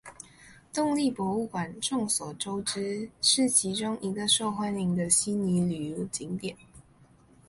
[0.73, 6.57] 动力博物馆众所周知是其中一个受欢迎的悉尼旅游景点。